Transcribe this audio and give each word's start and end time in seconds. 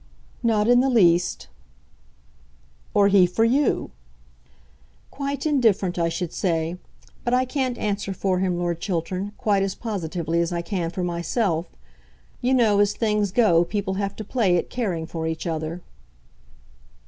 "Not 0.41 0.67
in 0.67 0.79
the 0.79 0.89
least." 0.89 1.47
"Or 2.95 3.07
he 3.07 3.27
for 3.27 3.45
you." 3.45 3.91
"Quite 5.11 5.45
indifferent, 5.45 5.99
I 5.99 6.09
should 6.09 6.33
say; 6.33 6.77
but 7.23 7.35
I 7.35 7.45
can't 7.45 7.77
answer 7.77 8.11
for 8.11 8.39
him, 8.39 8.57
Lord 8.57 8.81
Chiltern, 8.81 9.31
quite 9.37 9.61
as 9.61 9.75
positively 9.75 10.39
as 10.41 10.51
I 10.51 10.63
can 10.63 10.89
for 10.89 11.03
myself. 11.03 11.67
You 12.41 12.55
know, 12.55 12.79
as 12.79 12.93
things 12.93 13.31
go, 13.31 13.63
people 13.63 13.93
have 13.93 14.15
to 14.15 14.23
play 14.23 14.57
at 14.57 14.71
caring 14.71 15.05
for 15.05 15.27
each 15.27 15.45
other." 15.45 15.83